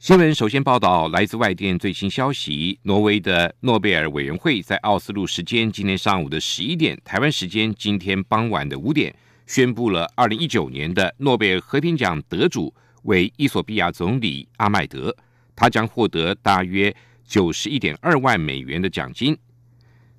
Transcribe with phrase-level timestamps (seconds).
[0.00, 9.12] 新闻首先报道来自外电最新消息：挪威的诺贝尔委员会在奥斯陆时间今天上午的十一点，台湾时间今天傍晚的五点，
[9.44, 12.72] 宣布了二零一九年的诺贝尔和平奖得主
[13.02, 15.14] 为伊索比亚总理阿麦德，
[15.56, 16.94] 他将获得大约
[17.26, 19.36] 九十一点二万美元的奖金。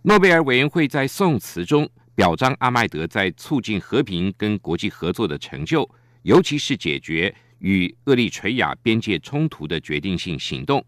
[0.01, 5.89] 诺贝尔委员会在宋词中表彰阿麦德在促进和平跟国际合作的成就，
[6.23, 7.33] 尤其是解决。
[7.59, 10.83] 与厄立垂亚边界冲突的决定性行动。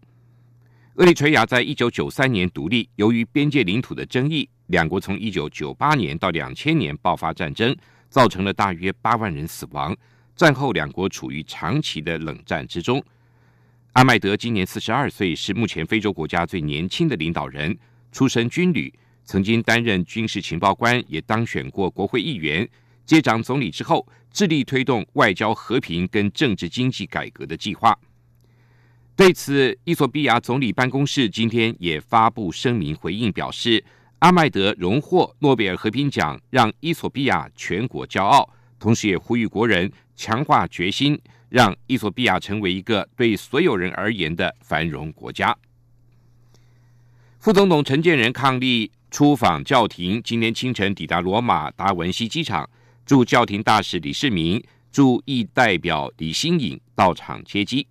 [0.96, 7.74] 厄立垂亚在一九九三年独立，由于边界领土的争议，两国从一九九八年到两千年爆发战争，
[8.10, 9.96] 造成了大约八万人死亡。
[10.36, 13.02] 战后两国处于长期的冷战之中。
[13.92, 17.76] 阿麦德今年四十二岁，是目前非洲国家最年轻的领导人，
[18.10, 18.92] 出身军旅，
[19.24, 22.68] 曾经担任军事情报官，也当选过国会议员。
[23.04, 27.98] 接掌总理之后，致力推动外交和平跟政治经济改革的计划。
[29.14, 33.84] 对此，伊索比亚总理办公室今天也发布声明回应，表示
[34.20, 45.54] 阿麦德荣获诺贝尔和平奖，让伊索比亚全国骄傲，同时也呼吁国人强化决心，让伊索比亚成为一个对所有人而言的繁荣国家。
[47.38, 52.68] 副总统陈建仁伉俪出访教廷，今天清晨抵达罗马达文西机场。
[53.04, 57.86] 驻教廷大使李世民、驻意代表李新颖到场接机。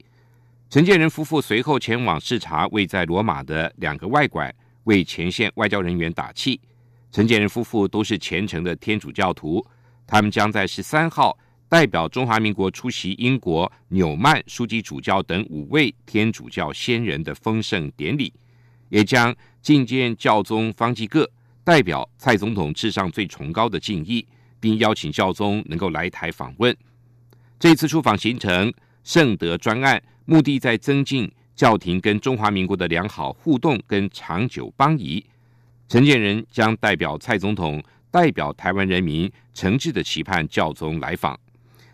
[0.69, 4.53] 陈建仁夫妇随后前往视察位在罗马的两个外馆，
[4.85, 6.59] 为前线外交人员打气。
[7.11, 9.65] 陈建仁夫妇都是虔诚的天主教徒，
[10.07, 11.37] 他们将在十三号
[11.67, 18.33] 代表中华民国出席英国纽曼枢机主教等五位天主教先人的丰盛典礼，
[18.87, 21.29] 也将觐见教宗方济各，
[21.65, 24.25] 代表蔡总统致上最崇高的敬意。
[24.61, 26.73] 并邀请教宗能够来台访问。
[27.59, 28.73] 这次出访行程
[29.03, 35.25] 圣德专案，目的在增进教廷跟中华民国的良好互动跟长久邦谊。
[35.89, 41.37] 陈建仁将代表蔡总统，代表台湾人民，诚挚的期盼教宗来访。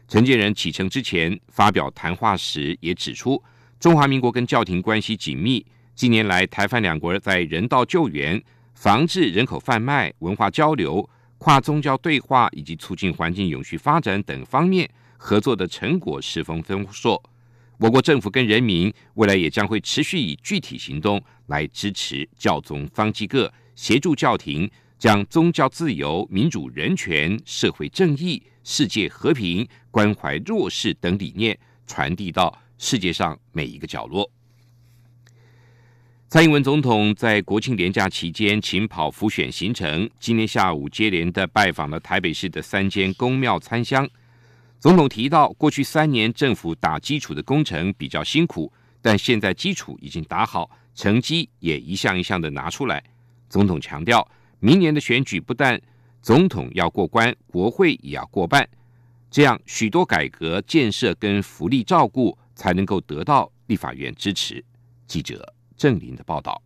[0.08, 3.42] 陈建仁启程之前发表谈话时也指出，
[3.80, 8.42] 中华民国跟教廷关系紧密，近年来台湾两国在人道救援、
[8.74, 11.10] 防治人口贩卖、文化交流。
[11.38, 17.22] 跨宗教对话以及促进环境永续发展等方面合作的成果十分丰硕。
[17.78, 34.28] 我国政府跟人民未来也将会持续以具体行动来支持教宗方济各，协助教廷将宗教自由、民主、人权、社会正义、世界和平、关怀弱势等理念传递到世界上每一个角落。
[36.30, 44.06] 蔡英文总统在国庆连假期间勤跑复选行程，今天下午接连的拜访了台北市的三间公庙参香。
[44.78, 48.70] 总统提到，过去三年政府打基础的工程比较辛苦，
[49.02, 53.02] 但现在基础已经打好，成绩也一项一项的拿出来。
[53.48, 55.82] 总统强调，明年的选举不但
[56.22, 58.68] 总统要过关，国会也要过半，
[59.32, 64.62] 这样许多改革建设跟福利照顾才能够得到立法院支持。
[65.08, 65.54] 记者。
[65.78, 66.62] 郑林的报道。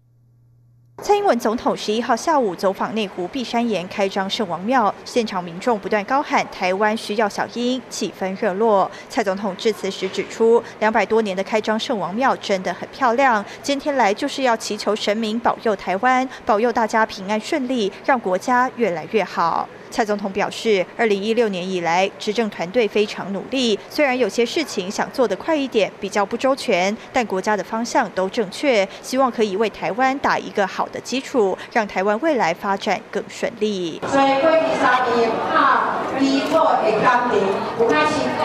[1.04, 8.90] 蔡英文总统十一号下午走访内湖碧山岩开张圣王庙，现场民众不断高喊“台湾需要小英”，气氛热络。
[9.10, 19.68] 蔡总统致辞时指出，两百多年的开张圣王庙真的很漂亮，今天来就是要祈求神明保佑台湾，保佑大家平安顺利，让国家越来越好。
[19.92, 23.78] 蔡总统表示，二零一六年以来，执政团队非常努力。
[23.90, 28.88] 虽然有些事情想做得快一点，比较不周全，但国家的方向都正确。
[29.02, 34.02] 希望可以为台湾打一个好的基础，让台湾未来发展更顺利。
[34.08, 37.38] 所以过去三年靠基础的工程
[37.78, 38.42] 有较辛苦，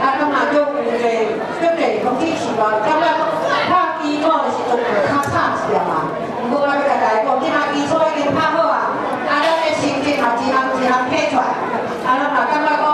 [0.00, 0.98] 啊，咁嘛就有个
[1.60, 3.04] 就个通知是话，咁啊
[3.68, 4.78] 靠基础的时阵
[5.10, 6.06] 较差一点嘛。
[6.48, 8.92] 不过我要甲大家讲，今仔基础已经拍好啊。
[9.66, 11.42] 一行一行开出来，
[12.06, 12.86] 啊，那嘛，刚刚讲，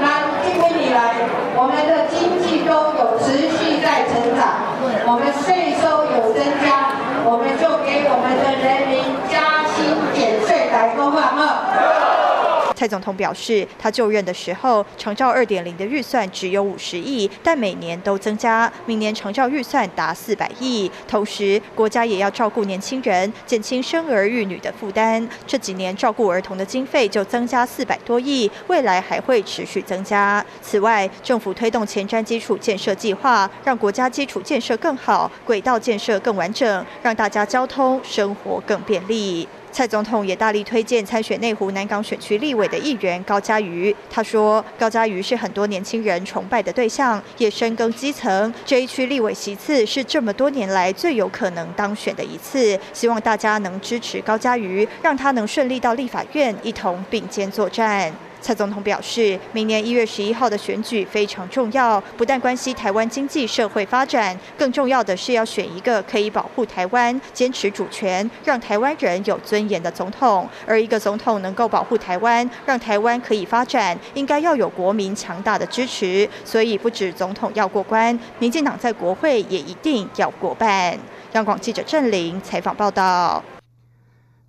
[0.00, 0.04] 那
[0.42, 1.14] 今天以来，
[1.54, 4.74] 我们的经济都有持续在成长，
[5.06, 6.90] 我们税收有增加，
[7.24, 12.74] 我们就给我们的人民加薪减税来说话，哈。
[12.86, 20.90] 总统表示，他就任的时候，长照二点零的预算只有五十亿，但每年都增加，明年长照预算达四百亿。
[21.08, 25.28] 同时，国家也要照顾年轻人，减轻生儿育女的负担。
[25.46, 30.44] 这几年照顾儿童的经费就增加四百多亿，未来还会持续增加。
[30.62, 39.48] 此外，政府推动前瞻基础建设计划，让国家基础建设更好，轨道建设更完整，让大家交通生活更便利。
[39.76, 43.94] 蔡总统也大力推荐参选内湖南港选区立委的议员高嘉瑜。
[44.08, 48.50] 他说，高嘉瑜是很多年轻人崇拜的对象，也深耕基层。
[48.64, 58.10] 这一区立委席次是这么多年来最有可能当选的一次，希望大家能支持高嘉瑜，让他能顺利到立法院一同并肩作战。
[58.46, 70.48] 蔡总统表示，明年一月十一号的选举非常重要，不但关系台湾经济社会发展，更重要的是要选一个可以保护台湾、坚持主权、让台湾人有尊严的总统。
[70.64, 76.28] 而一个总统能够保护台湾、让台湾可以发展，应该要有国民强大的支持。
[76.44, 80.96] 所以，不止总统要过关，民进党在国会也一定要过半。
[81.32, 83.42] 央广记者郑玲采访报道。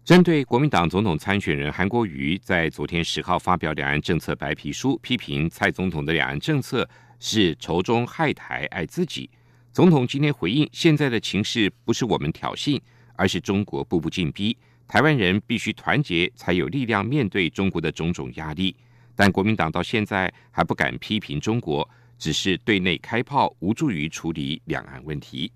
[0.07, 6.89] 针对国民党总统参选人韩国瑜在昨天十号发表两岸政策白皮书，批评蔡总统的两岸政策
[7.19, 9.29] 是仇中害台爱自己。
[9.73, 12.79] 总统今天回应：现在的情势不是我们挑衅，
[13.17, 14.55] 而是中国步步进逼，
[14.87, 18.73] 台湾人必须团结，才有力量面对中国的种种压力。
[19.13, 21.85] 但国民党到现在还不敢批评中国，
[22.17, 25.51] 只是对内开炮，无助于处理两岸问题。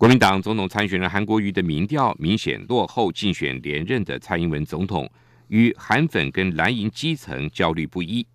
[0.00, 5.06] 国民党总统参选人韩国瑜的民调明显落后竞选连任的蔡英文总统，
[5.48, 8.26] 与韩粉跟蓝营基层焦虑不一。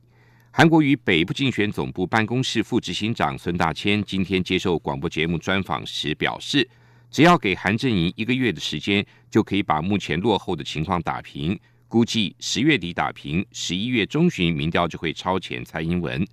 [0.52, 6.70] 韩国瑜北部竞选总部办公室副执行长孙大千今天接受广播节目专访时表示，
[7.10, 11.60] 只要给韩阵营一个月的时间，就可以把目前落后的情况打平。
[11.88, 16.24] 估计十月底打平，十一月中旬民调就会超前蔡英文。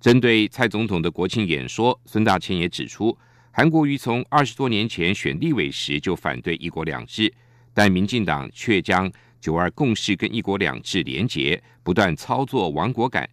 [0.00, 3.16] 针对蔡总统的国庆演说，孙大千也指出。
[3.58, 7.34] 韩国瑜从二十多年前选立委时就反对一国两制，
[7.74, 9.10] 但民进党却将
[9.40, 13.28] 九二共识跟一国两制连结，不断操作亡国感。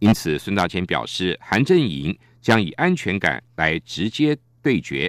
[0.00, 5.08] 因此，孙大千表示，韩阵营将以安全感来直接对决。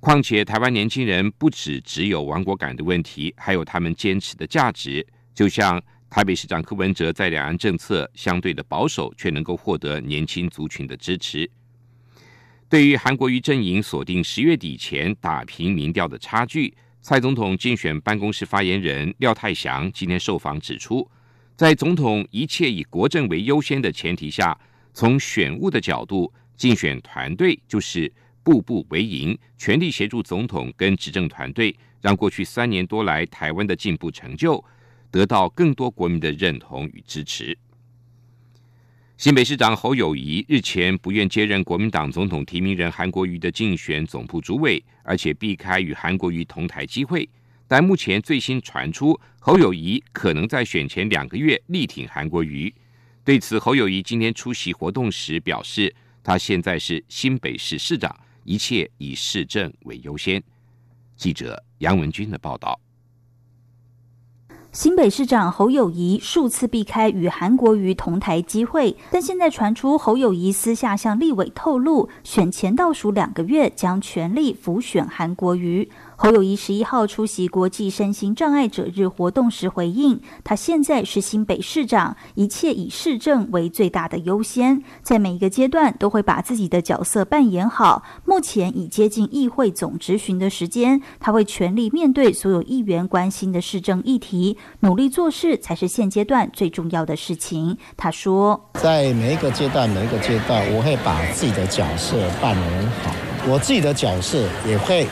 [0.00, 5.06] 况且，台湾年轻人不止只有亡国感的问题，还有他们坚持的价值。
[5.34, 11.50] 就像台北市长柯文哲在两岸政策相对的保守，却能够获得年轻族群的支持。
[12.72, 16.72] 对于韩国瑜阵营锁定十月底前打平民调的差距，
[17.02, 21.06] 蔡总统竞选办公室发言人廖泰祥今天受访指出，
[21.54, 24.58] 在总统一切以国政为优先的前提下，
[24.94, 28.10] 从选务的角度，竞选团队就是
[28.42, 34.64] 步步为营，全力协助总统跟执政团队，让过去三年多来台湾的进步成就
[35.10, 37.54] 得到更多国民的认同与支持。
[39.18, 47.28] 新北市长侯友谊日前不愿接任国民党总统提名人韩国瑜的竞选总部主委，而且避开与韩国瑜同台机会。
[47.68, 52.72] 但目前最新传出，侯友谊可能在选前两个月力挺韩国瑜。
[53.22, 55.94] 对此，侯友谊今天出席活动时表示，
[56.24, 60.42] 他现在是新北市市长，一切以市政为优先。
[61.14, 62.78] 记者杨文军的报道。
[64.72, 75.90] 新北市长侯友谊数次避开与韩国瑜同台机会，但现在传出侯友谊私下向立委透露，选前倒数两个月将全力辅选韩国瑜。
[76.22, 88.04] 侯友谊十一号出席国际身心障碍者日活动时回应，他现在是新北市长，一切以市政为最大的优先，在每一个阶段都会把自己的角色扮演好。
[88.24, 97.76] 目前已接近议会总执行的时间，他会全力面对所有议员关心的市政议题，努力做事才是现阶段最重要的事情。
[97.96, 103.12] 他说，在每一个阶段，每一个阶段，我会把自己的角色扮演好，
[103.48, 104.38] 我自己的角色
[104.68, 105.04] 也会。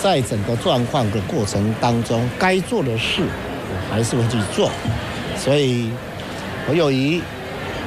[0.00, 4.70] 在整个状况的过程当中，该做的事我还是会去做，
[5.36, 5.90] 所以
[6.68, 7.20] 我友谊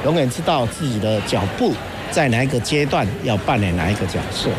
[0.04, 1.72] 永远知道自己的脚步
[2.10, 4.50] 在哪一个阶段要扮演哪一个角色。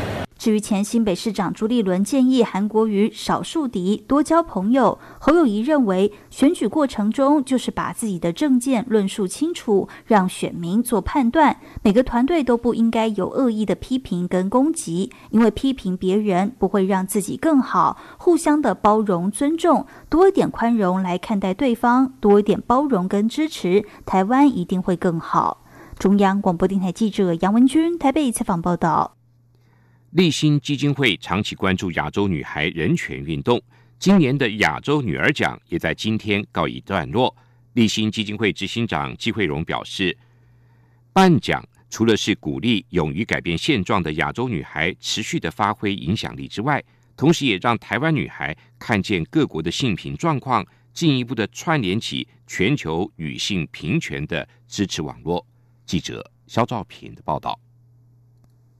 [0.43, 11.55] 至于前新北市长朱立伦建议韩国瑜少树敌，多交朋友，侯友谊认为选举过程中就是把自己的政见论述清楚，让选民做判断。
[11.81, 17.95] 每个团队都不应该有恶意的批评跟攻击，因为批评别人不会让自己更好。
[18.17, 25.63] 互相的包容尊重，多一点宽容来看待对方，多一点包容跟支持，台湾一定会更好。
[25.97, 29.22] 中央广播电台记者杨文君台北采访报道。
[30.13, 33.59] 立新基金会长期关注亚洲女孩人权运动，
[33.97, 37.35] 今年的亚洲女儿奖也在今天告一段落。
[37.73, 40.15] 立新基金会执行长季慧荣表示，
[41.11, 46.83] 颁奖除了是鼓励勇于改变现状的亚洲女孩持续的发挥影响力之外，
[47.17, 55.43] 同时也让台湾女孩看见各国的性平状况，进一步的串联起全球女性平权的支持网络。
[55.87, 57.59] 记者肖兆平的报道。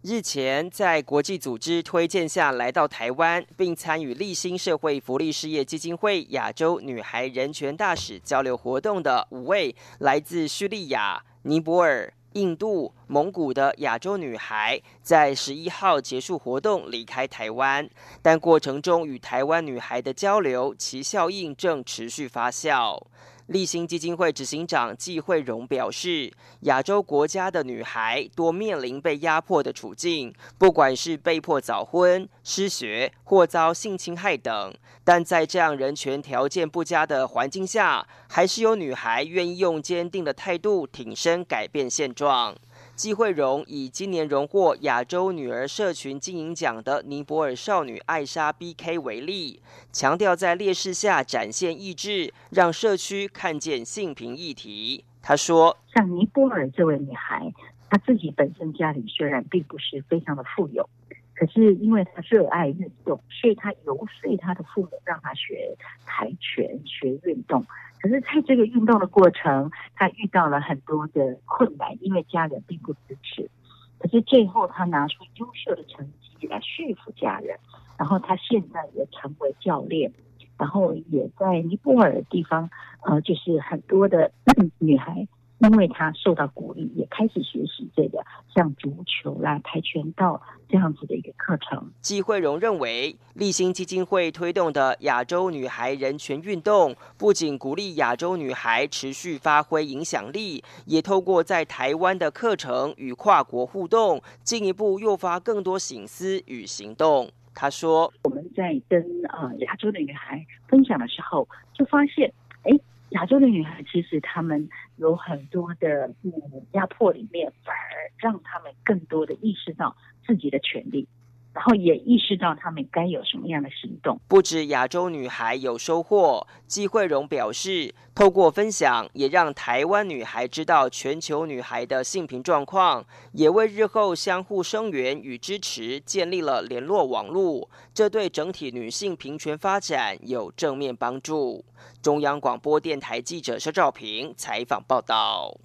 [0.06, 17.90] 日前，在国际组织推荐下来到台湾，并参与立新社会福利事业基金会亚洲女孩人权大使交流活动的五位来自叙利亚、尼泊尔、印度、蒙古的亚洲女孩，在十一号结束活动离开台湾，
[18.22, 23.02] 但过程中与台湾女孩的交流，其效应正持续发酵。
[23.48, 26.32] 立新基金会执行长季慧荣表示，
[26.62, 34.74] 亚洲国家的女孩多面临被压迫的处境，不管是被迫早婚、失学或遭性侵害等，
[35.04, 42.56] 但在这样人权条件不佳的环境下，还是有女孩愿意用坚定的态度挺身改变现状。
[42.96, 49.60] 季慧荣以今年荣获亚洲女儿社群经营奖的尼泊尔少女艾莎 B.K 为例，
[49.92, 55.04] 强调在劣势下展现意志，让社区看见性平议题。
[55.24, 57.52] 她说：“像尼泊尔这位女孩，
[57.90, 60.88] 她自己本身家里虽然并不是非常的富有，
[61.34, 67.66] 可是因为她热爱运动，所以她游说她的父母让她学跆拳、学运动。”
[68.04, 73.50] 可是，在这个运动的过程，他遇到了很多的困难，因为家人并不支持。
[73.98, 76.06] 可是最后，他拿出优秀的成
[76.38, 77.58] 绩来说服家人，
[77.98, 80.12] 然后他现在也成为教练，
[80.58, 82.70] 然后也在尼泊尔地方，
[83.06, 84.34] 呃，就是很多的
[84.80, 85.26] 女孩。
[85.64, 88.22] 因为他受到鼓励，也开始学习这个
[88.54, 91.90] 像足球啦、跆拳道这样子的一个课程。
[92.02, 107.32] 季慧荣认为，立新基金会推动的亚洲女孩人权运动，不仅鼓励亚洲女孩持续发挥影响力，也透过在台湾的课程与跨国互动，进一步诱发更多醒思与行动。
[107.56, 112.78] 他说：“我们在跟呃亚洲的女孩分享的时候，就发现，哎。”
[113.14, 116.32] 亚洲的女孩其实她们有很多的嗯
[116.74, 121.08] 压迫，里面反而让她们更多的意识到自己的权利。
[121.54, 124.20] 然后也意识到他们该有什么样的行动。
[124.28, 137.70] 不止亚洲女孩有收获，季慧荣表示，透过分享，也让台湾女孩知道全球女孩的性平状况，也为日后相互声援与支持建立了联络网络。
[137.94, 141.64] 这对整体女性平权发展有正面帮助。
[142.02, 145.56] 中央广播电台记者肖照平采访报道。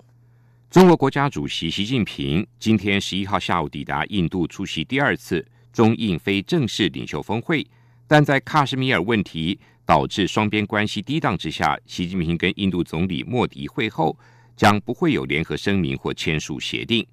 [0.71, 5.47] 中国国家主席习近平今天十一号下午抵达印度，出席第二次。
[5.79, 7.65] 中印非正式领袖峰会，
[8.09, 9.57] 但在喀什米尔问题
[9.87, 14.19] 导致双边关系低档之下，习近平跟印度总理莫迪会后
[14.57, 17.07] 将不会有联合声明或签署协定。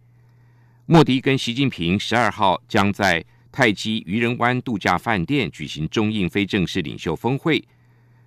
[0.88, 7.64] 莫迪跟习近平十二号将在泰姬渔人湾度假饭店举行中印非正式领袖峰会，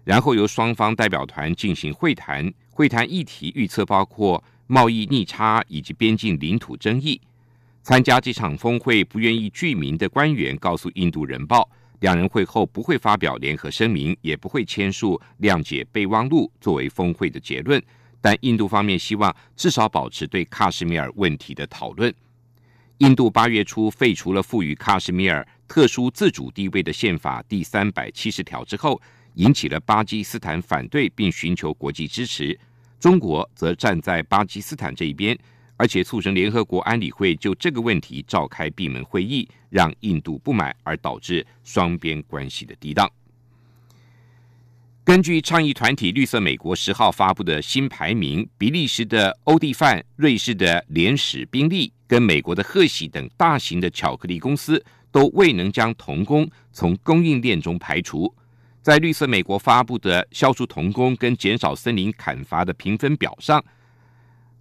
[0.04, 2.48] 然后由双方代表团进行会谈。
[2.70, 7.20] 会谈议题预测包括贸易逆差以及边境领土争议。
[7.82, 11.62] 参加这场峰会不愿意具名的官员告诉《印度人报》，
[12.00, 17.82] 两人会后不会发表联合声明，也不会签署谅解备忘录作为峰会的结论。
[18.20, 22.12] 但印度方面希望至少保持对喀什米尔问题的讨论。
[22.98, 29.00] 印度八月初废除了赋予喀什米尔特殊自主地位的宪法第三百七十条之后，
[29.34, 32.58] 引起了巴基斯坦反对并寻求国际支持。
[32.98, 35.38] 中国则站在巴基斯坦这一边。
[35.78, 43.08] 而且促成联合国安理会就这个问题召开闭门会议，让印度不满，而导致双边关系的低档。
[45.04, 58.34] 根据倡议团体绿色美国十号发布的新排名，比利时的欧蒂范、瑞士的联史宾利跟美国的贺喜等大型的巧克力公司都未能将童工从供应链中排除。
[58.82, 63.64] 在绿色美国发布的消除童工跟减少森林砍伐的评分表上。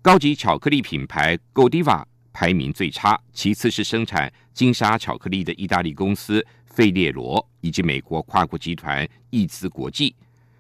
[0.08, 10.16] 高级巧克力品牌 Godiva 排名最差，其次是生产金沙巧克力的意大利公司费列罗，以及美国跨国集团易资国际。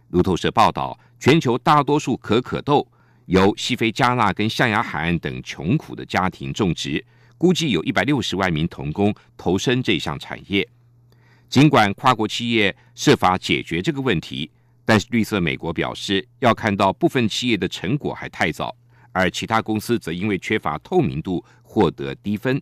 [0.09, 2.85] 路透社报道，全球大多数可可豆
[3.27, 7.01] 由西非加纳跟象牙海岸等穷苦的家庭种植，
[7.37, 10.67] 估计有一百六十万名童工投身这项产业。
[11.47, 14.51] 尽管跨国企业设法解决这个问题，
[14.83, 18.75] 但是绿色美国表示，要看到部分企业的成果还太早。
[19.17, 22.61] 而其他公司则因为缺乏透明度获得低分。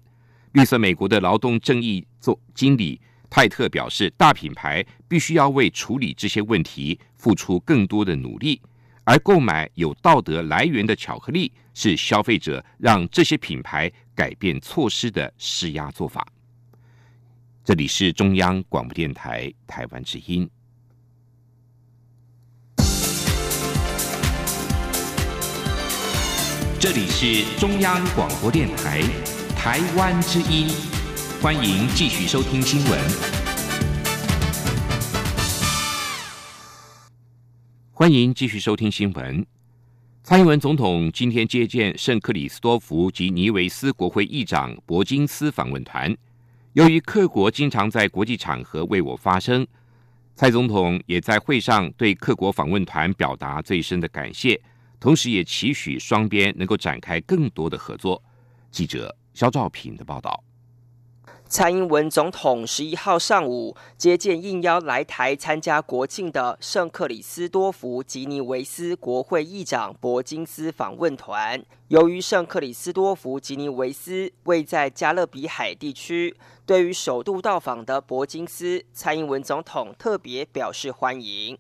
[0.54, 8.62] 绿色美国的劳动正义总经理泰特表示，大品牌必须要为处理这些问题付出更多的努力，
[9.04, 16.26] 而购买有道德来源的巧克力是消费者让这些品牌改变措施的施压做法。
[17.66, 20.50] 这里是中央广播电台台湾之音。
[26.86, 29.02] 这里是中央广播电台
[29.58, 30.68] 台湾之音，
[31.42, 33.00] 欢迎继续收听新闻。
[37.92, 39.44] 欢迎继续收听新闻。
[40.22, 46.16] 蔡英文总统今天接见圣克里斯多福及尼维斯国会议长伯金斯访问团。
[46.74, 49.66] 由于各国经常在国际场合为我发声，
[50.36, 54.62] 蔡总统也在会上对各国访问团表达最深的感谢。
[55.00, 58.22] 同时，也期许双边能够展开更多的合作。
[58.72, 60.44] 记者肖兆平的报道。
[61.48, 71.64] 蔡英文总统十一号上午接见应邀来台参加国庆的圣克里斯多福吉尼维斯国会议长伯金斯访问团。
[71.90, 76.36] 由于圣克里斯多福吉尼维斯位在加勒比海地区，
[76.66, 81.56] 对于首度到访的伯金斯，蔡英文总统特别表示欢迎。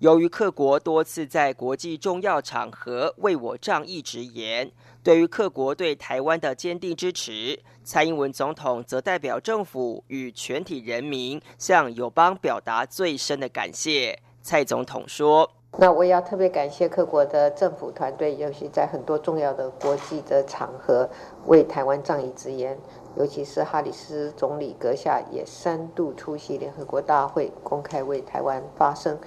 [0.00, 14.18] 由于各国多次在国际重要场合为我仗义直言，对于各国对台湾的坚定支持，蔡英文总统则代表政府与全体人民向友邦表达最深的感谢。
[14.40, 21.06] 蔡总统说：“那我也要特别感谢各国的政府团队，尤其在很多重要的国际的场合
[21.44, 22.78] 为台湾仗义直言，
[23.18, 29.18] 尤其是哈里斯总理阁下也三度出席联合国大会，公开为台湾发声。”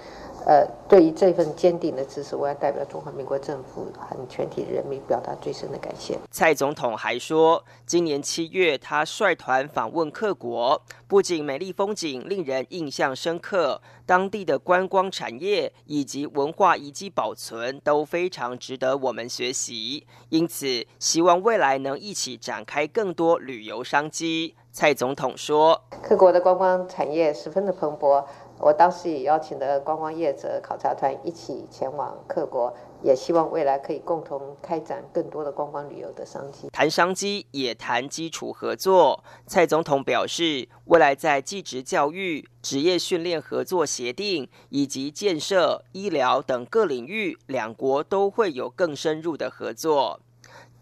[0.46, 6.18] 呃，对于这份坚定的支持，我要代表中华民国政府和全体人民表达最深的感谢。
[6.30, 20.06] 蔡总统还说，今年七月他率团访问各国，不仅美丽风景令人印象深刻，当地的观光产业以及文化遗迹保存都非常值得我们学习。
[20.28, 24.54] 因此，希望未来能一起展开更多旅游商机。
[24.72, 28.24] 蔡总统说，各国的观光产业十分的蓬勃。
[28.58, 36.68] 我当时也邀请了观光业者考察团一起前往各国，也希望未来可以共同开展更多的观光旅游的商机。
[36.72, 39.22] 谈商机也谈基础合作。
[39.46, 50.20] 蔡总统表示，未来在技职教育、职业训练合作协定以及建设、医疗等各领域，两国都会有更深入的合作。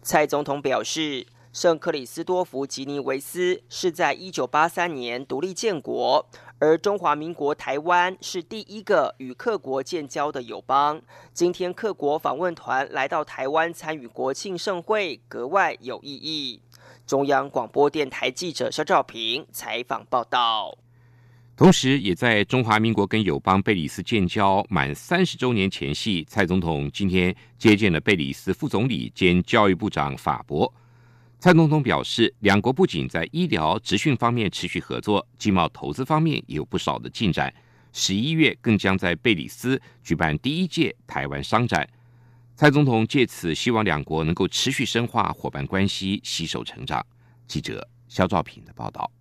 [0.01, 1.27] 蔡总统表示。
[1.53, 6.25] 圣克里斯多福吉尼维斯是在一九八三年独立建国，
[6.63, 11.01] 而中华民国台湾是第一个与各国建交的友邦。
[11.33, 16.61] 今天各国访问团来到台湾参与国庆盛会，格外有意义。
[17.05, 20.77] 中央广播电台记者肖兆平采访报道。
[21.57, 30.73] 同时，也在中华民国跟友邦贝里斯建交满三十周年前夕，蔡总统今天接见了贝里斯副总理兼教育部长法博。
[31.43, 37.53] 蔡总统表示，两国不仅在医疗、职训方面持续合作，经贸投资方面也有不少的进展。
[37.91, 41.85] 十一月更将在贝里斯举办第一届台湾商展。
[42.55, 47.05] 蔡总统借此希望两国能够持续深化伙伴关系，携手成长。
[47.45, 49.11] 记者肖兆平的报道。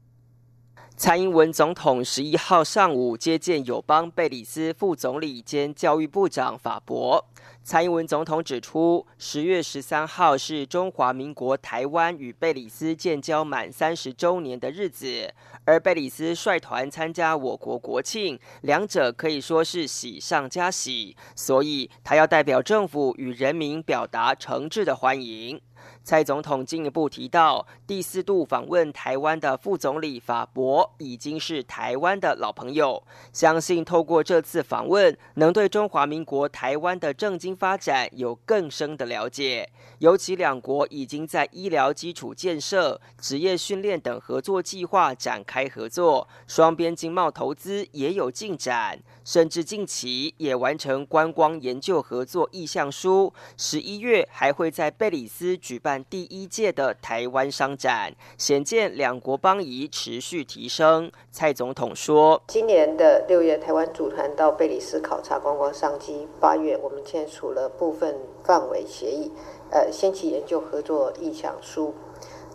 [0.95, 7.27] 蔡英文总统十一号上午接见友邦贝里斯副总理兼教育部长法博。
[7.65, 15.33] 蔡英文总统指出，十月十三号是中华民国台湾与贝里斯建交满三十周年的日子，
[15.65, 25.61] 而贝里斯率团参加我国国庆，两者可以说是喜上加喜，所以他要代表政府与人民表达诚挚的欢迎。
[26.05, 33.01] 蔡总统进一步提到，第四度访问台湾的副总理法博已经是台湾的老朋友，
[33.33, 39.71] 相信透过这次访问，能对中华民国台湾的政经发展有更深的了解。
[40.01, 53.33] 尤其两国已经在医疗基础建设、职业训练等合作计划展开合作，双边经贸投资也有进展，甚至近期也完成观光研究合作意向书。
[53.57, 55.92] 十一月还会在贝里斯举办。
[56.05, 61.11] 第一届的台湾商展，显见两国邦谊持续提升。
[61.33, 69.33] 蔡总统说：“今年的六月，台湾组团到贝里斯考察观光商机；八月，我们签署了部分范围协议，
[69.71, 71.95] 呃，先期研究合作意向书。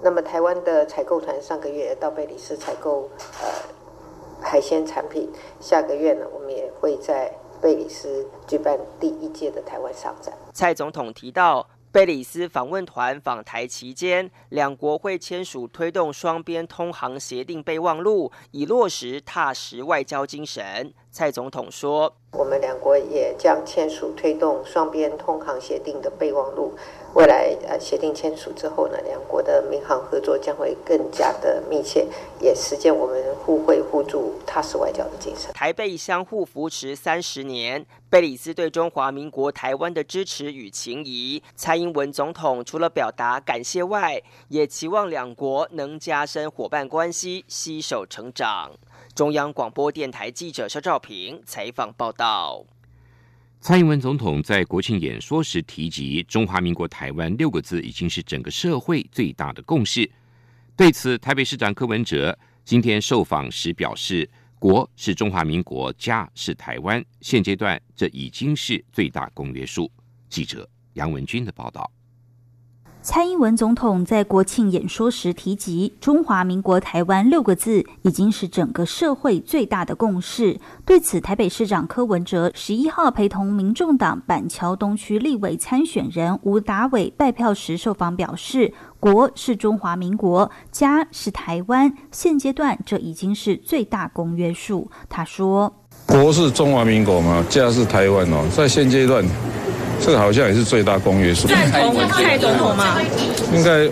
[0.02, 3.10] 那么，台湾的采购团上个月到贝里斯采购
[3.41, 3.50] 呃
[4.39, 11.67] 海鲜产品，下个月呢，我们也会在贝里斯举办第一届的台湾商展。”蔡总统提到。
[11.98, 20.94] 菲里斯访问团访台期间，两国会签署推动双边通航协定备忘录，以落实踏实外交精神。
[21.10, 26.76] 蔡总统说：“我们两国也将签署推动双边通航协定的备忘录。
[27.18, 32.08] 未来呃，协定签署之后呢，两国的民航合作将会更加的密切，
[32.40, 35.52] 也实践我们互惠互助、踏实外交的精神。
[35.52, 48.74] 台贝相互扶持三十年，贝里斯对中华民国台湾的支持与情谊，蔡英文总统除了表达感谢外，也期望两国能加深伙伴关系，携手成长。”
[49.16, 52.64] 中央广播电台记者肖照平采访报道。
[53.60, 60.10] 蔡英文总统在国庆演说时提及“中华民国台湾”六个字，已经是整个社会最大的共识。
[60.76, 69.91] 对此，台北市长柯文哲今天受访时表示：“国是中华民国，家是台湾，现阶段这已经是最大公约数。”
[70.30, 71.91] 记者杨文军的报道。
[73.10, 80.60] 蔡英文总统在国庆演说时提及“中华民国台湾”六个字，已经是整个社会最大的共识。
[80.86, 95.74] 对此，台北市长柯文哲十一号陪同民众党板桥东区立委参选人吴达伟拜票时受访表示：“国是中华民国，家是台湾，现阶段这已经是最大公约数。”他说
[96.06, 99.24] ：“国是中华民国嘛，家是台湾哦，在现阶段。”
[100.00, 101.48] 这个好像也是最大公约数。
[101.48, 103.02] 赞同蔡总统吗？
[103.54, 103.90] 应该，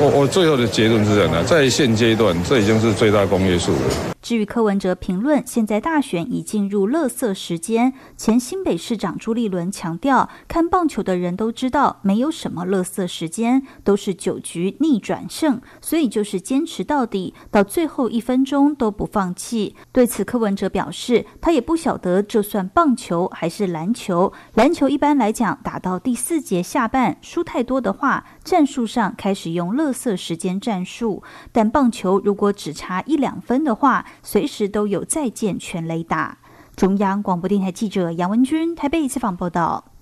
[0.00, 3.78] 我我最后的结论是这样的，在现阶段，这已经是最大公约数了。
[4.22, 7.92] 至于柯文哲评论，现在大选已进入乐色时间。
[8.16, 19.76] 前新北市长朱立伦强调，看棒球的人都知道，没有什么乐色时间，都是九局逆转胜，所以就是坚持到底，到最后一分钟都不放弃。
[19.92, 24.32] 对此，柯文哲表示，他也不晓得这算棒球还是篮球。
[24.54, 31.22] 篮球一般来讲，打到第四节下半输太多的话，战术上开始用乐色时间战术。
[31.52, 36.38] 但棒球如果只差一两分的话，随时都有再见全雷打。
[36.76, 39.92] 中央广播电台记者杨文君台北采访报道。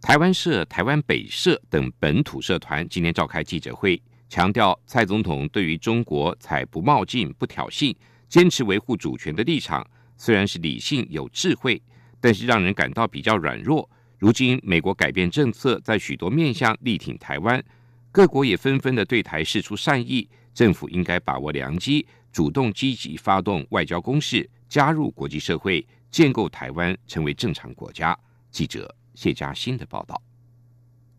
[0.00, 7.94] 台湾社、台湾北社等本土社团今天召开记者会，强调蔡总统对于中国采不冒进、不挑衅、
[8.28, 11.80] 坚持维护主权的立场，虽然是理性有智慧，
[12.20, 13.88] 但是让人感到比较软弱。
[14.24, 17.62] 如今美国改变政策，在许多面向力挺台湾，
[18.10, 22.06] 各国也纷纷的对台示出善意，政府应该把握良机。
[22.32, 28.18] 主动积极发动外交攻势，加入国际社会，建构台湾成为正常国家。
[28.50, 30.18] 记者谢佳欣的报道。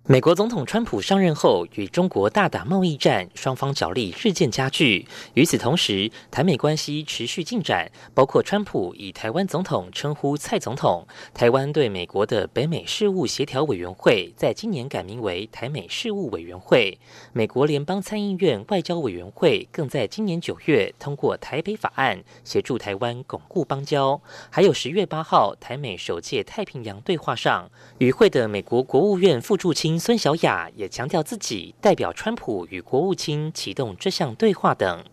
[0.08, 5.08] 美国总统川普上任后，与中国大打贸易战，双方角力日渐加剧。
[5.34, 11.08] 与此同时，台美关系持续进展，包括川普以台湾总统称呼蔡总统。
[11.34, 17.00] 台湾对美国的北美事务协调委员会在今年改名为台美事务委员会。
[17.34, 24.22] 美国联邦参议院外交委员会更在今年九月通过台北法案，协助台湾巩固邦交。
[24.52, 29.95] 还有十月八号，台美首届太平洋对话上，与会的美国国务院副驻青。
[30.00, 35.04] 孙小雅也强调自己代表川普与国务卿启动这项对话等，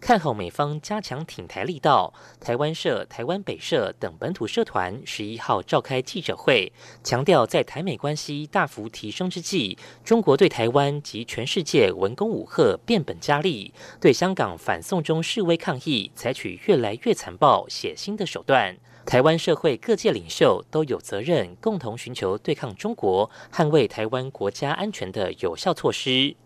[0.00, 2.12] 看好美方加强挺台力道。
[2.40, 6.72] 台湾社、台湾北社等本土社团十一号召开记者会，
[7.04, 18.76] 强调在台美关系大幅提升之际，中国对台湾及全世界文攻武吓变本加厉，对香港反送中示威抗议采取越来越残暴血腥的手段。
[19.06, 26.36] 台湾社会各界领袖都有责任，共同寻求对抗中国、捍卫台湾国家安全的有效措施。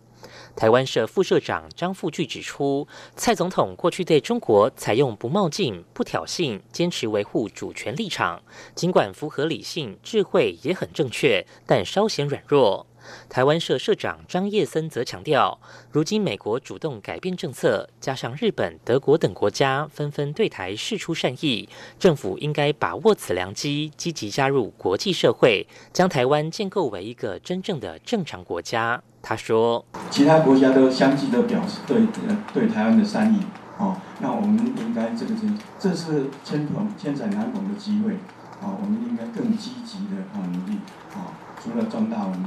[0.56, 2.86] 台湾社副社长张富巨指出，
[3.16, 8.40] 蔡总统过去对中国采用不冒进、不挑衅，坚持维护主权立场，
[8.74, 12.86] 尽管符合理性、智慧，也很正确，但稍显软弱。
[13.28, 29.02] 台湾社社长张叶森则强调，如今美国主动改变政策，加上日本、德国等国家纷纷对台示出善意，政府应该把握此良机，积极加入国际社会，将台湾建构为一个真正的正常国家。
[29.24, 33.40] 他说：“其他国家都相继的表示对呃对台湾的善意，
[33.78, 38.12] 哦，那我们应该这个是这是千捧千载难逢的机会，
[38.60, 40.78] 哦，我们应该更积极的啊努力，
[41.14, 41.32] 啊，
[41.62, 42.44] 除了壮大我们。”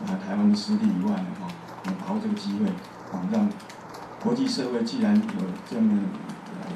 [0.00, 1.46] 啊，台湾的实力以外呢，哈，
[1.84, 2.64] 我们把握这个机会，
[3.12, 3.46] 啊，让
[4.22, 5.92] 国际社会既然有这么
[6.56, 6.72] 呃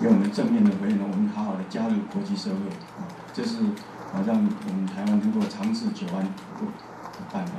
[0.00, 3.04] 给我们正面的回应，我们好好的加入国际社会，啊，
[3.34, 3.58] 这是
[4.14, 6.30] 啊让我们台湾能够长治久安的
[7.30, 7.52] 办法。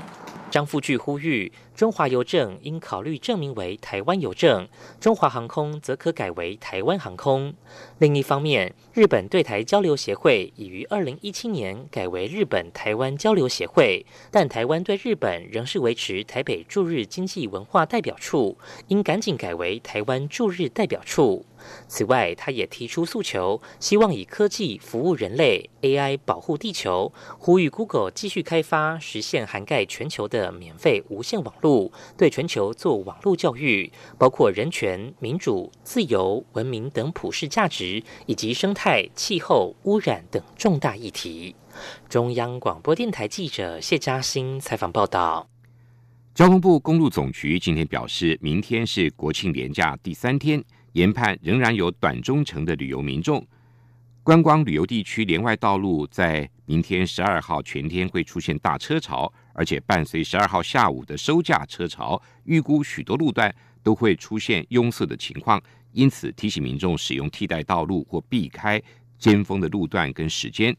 [0.52, 4.68] 张富巨呼吁，中华邮政应考虑证明为台湾邮政，
[5.02, 7.54] 中华航空则可改为台湾航空。
[7.98, 21.46] 另一方面，日本对台交流协会已于二零一七年改为日本台湾交流协会，但台湾对日本仍是维持台北驻日经济文化代表处，应赶紧改为台湾驻日代表处。
[21.88, 41.56] 此外，他也提出诉求，希望以科技服务人类，AI 保护地球，呼吁 Google 继续开发，实现涵盖全球的免费无线网络，对全球做网络教育，包括人权、民主、自由、文明等普世价值，以及生态、气候、污染等重大议题。
[42.08, 45.48] 中央广播电台记者谢嘉欣采访报道。
[46.34, 50.62] 交通部公路总局今天表示，明天是国庆连假第三天。
[50.96, 53.46] 研判仍然有短中程的旅游民众，
[54.24, 63.54] 观光旅游地区连外道路在明天十二号全天会出现大车潮，而且伴随十二号下午的收价车潮，预估许多路段
[63.84, 68.82] 都会出现拥塞的情况，因此提醒民众使用替代道路或避开
[69.20, 70.74] 尖峰的路段跟时间。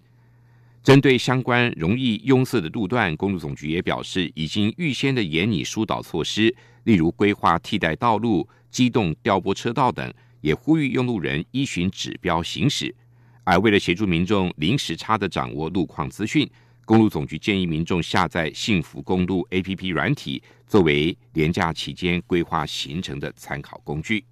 [0.87, 8.49] 针对相关容易拥塞的路段，公路总局也表示，已经预先的严拟疏导措施，例如规划替代道路。
[8.71, 12.95] 机动调拨车道等，也呼吁用路人依循指标行驶。
[13.43, 16.49] 而为了协助民众临时差的掌握路况资讯，
[16.85, 24.25] 公路总局建议民众下载幸福公路 APP 软体，作为廉假期间规划行程的参考工具。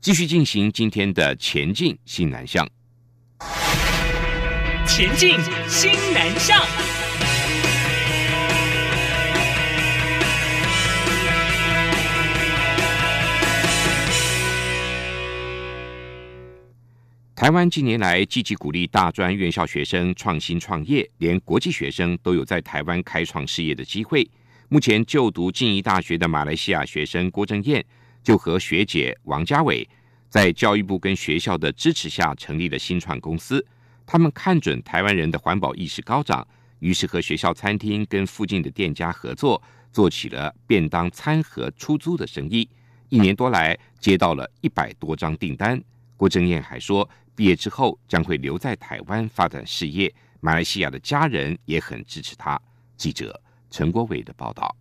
[0.00, 2.66] 继续进行今天的前进新南向，
[4.98, 5.30] 前进
[5.68, 6.60] 新南向。
[17.36, 24.28] 台湾近年来积极鼓励大专院校学生创新创业，连国际学生都有在台湾开创事业的机会。
[24.68, 27.84] 目前就读静宜大学的马来西亚学生郭正燕，
[28.24, 29.88] 就和学姐王家伟，
[30.28, 33.64] 在教育部跟学校的支持下成立了新创公司。
[34.10, 42.66] 他们看准台湾人的环保意识高涨，于是和学校餐厅跟附近的店家合作，做起了便当餐盒出租的生意。
[43.10, 45.78] 一年多来，接到了一百多张订单。
[46.16, 47.06] 郭正燕还说。
[47.36, 52.60] 毕业之后将会留在台湾发展事业，马来西亚的家人也很支持他。
[52.96, 53.40] 记者
[53.70, 54.74] 陈国伟的报道。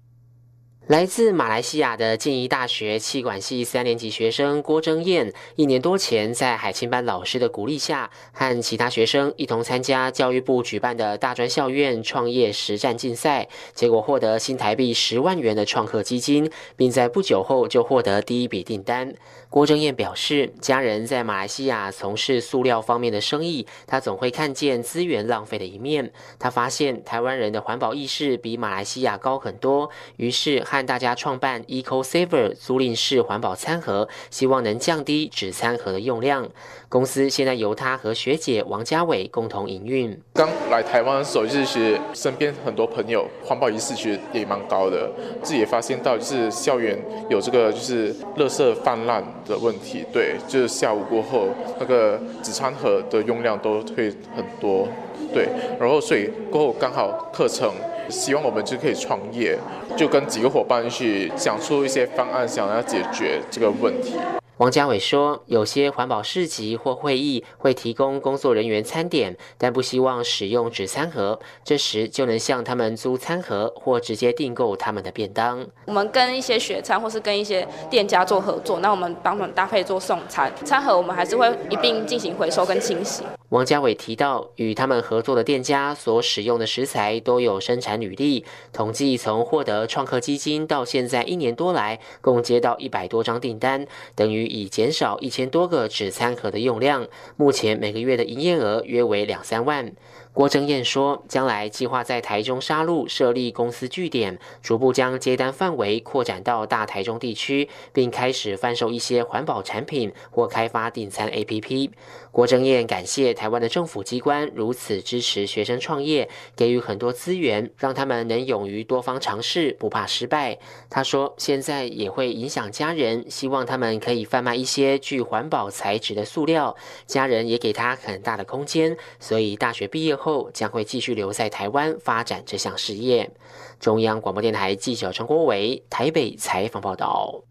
[0.87, 19.13] 来自马来西亚的静宜大学气管系三年级学生郭正燕，一年多前在海青班老师的鼓励下，和其他学生一同参加教育部举办的大专校院创业实战竞赛，结果获得新台币十万元的创客基金，并在不久后就获得第一笔订单。
[19.49, 26.13] 郭正燕表示，家人在马来西亚从事塑料方面的生意，他总会看见资源浪费的一面。
[26.39, 36.47] 他发现台湾人的环保意识比马来西亚高很多，于是和大家创办 Eco Saver 租赁式环保餐盒，希望能降低纸餐盒的用量。
[36.89, 40.17] 公司现在由他和学姐王家伟共同营运。
[40.33, 45.11] 刚来台湾的时候，就是身边很多朋友环保意识其实也蛮高的，
[45.43, 46.97] 自己也发现到就是校园
[47.29, 50.05] 有这个就是垃圾泛滥的问题。
[50.13, 54.87] 对，就是下午过后那个纸餐盒的用量都会很多。
[55.33, 55.49] 对，
[55.79, 57.71] 然后所以过后刚好课程。
[58.09, 59.59] 希望我们就可以创业，
[59.97, 64.13] 就跟几个伙伴去想出一些方案，想要解决这个问题。
[64.59, 71.37] 王家伟说：“有些环保市集或会议会提供工作人员餐点，但不希望使用纸餐盒。
[71.65, 75.63] 这时就能向他们租餐盒，或直接订购他们的便当。
[75.85, 94.47] 我们跟一些学餐或是跟一些店家做合作，那我们帮他们搭配做送餐餐盒，我们还是会一并进行回收跟清洗。”王家伟提到，与他们合作的店家所使用的食材都有生产履历，统计从获得创客基金到现在一年多来，共接到一百多张订单，等于。
[94.57, 99.91] 已减少一千多个纸餐盒的用量，目前每个月的营业额约为两三万。
[100.37, 111.89] 郭正燕说，将来计划在台中沙鹿设立公司据点，逐步将接单范围扩展到大台中地区，并开始贩售一些环保产品或开发订餐 APP。
[112.31, 120.59] 郭正燕感谢台湾的政府机关如此支持学生创业，给予很多资源，让他们能勇于多方尝试，不怕失败。
[120.87, 126.75] 他说，现在也会影响家人，希望他们可以贩卖一些具环保材质的塑料。
[127.07, 130.26] 家人也给他很大的空间，所以大学毕业后。
[130.27, 133.31] 后将会继续留在台湾发展这项事业。
[133.79, 137.41] 中央广播电台记者陈国伟台北采访报道。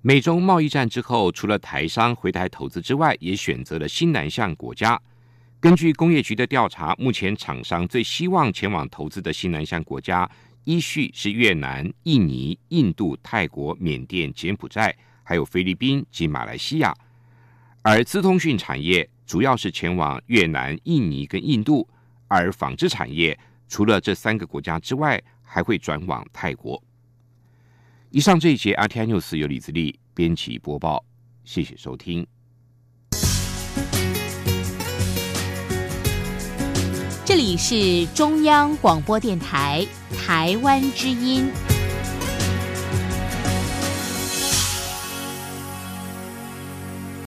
[0.00, 5.00] 美中贸易战之后，除了台商回台投资之外，也选择了新南向国家。
[5.58, 10.30] 根据工业局的调查，目前厂商最希望前往投资的新南向国家，
[10.62, 16.94] 依序是越南、印尼、印度、泰国、缅甸、柬埔寨，还有菲律宾及马来西亚。
[17.82, 21.86] 而资通讯产业主要是前往越南、印尼跟印度，
[22.28, 23.38] 而纺织产业
[23.68, 26.82] 除了这三个国家之外，还会转往泰国。
[28.08, 31.04] 以上这一节 RTI News 由李自力编辑播报，
[31.44, 32.26] 谢谢收听。
[37.26, 39.86] 这里是中央广播电台
[40.16, 41.50] 台湾之音。